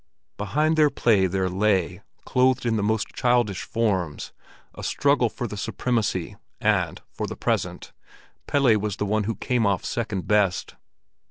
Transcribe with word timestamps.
Behind 0.35 0.77
their 0.77 0.89
play 0.89 1.27
there 1.27 1.47
lay, 1.47 2.01
clothed 2.25 2.65
in 2.65 2.75
the 2.75 2.81
most 2.81 3.09
childish 3.13 3.61
forms, 3.61 4.33
a 4.73 4.81
struggle 4.83 5.29
for 5.29 5.45
the 5.45 5.55
supremacy, 5.57 6.37
and 6.59 6.99
for 7.11 7.27
the 7.27 7.35
present 7.37 7.93
Pelle 8.47 8.79
was 8.79 8.95
the 8.97 9.05
one 9.05 9.25
who 9.25 9.35
came 9.35 9.63
off 9.67 9.85
second 9.85 10.27
best. 10.27 10.73